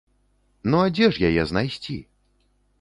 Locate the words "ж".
1.17-1.29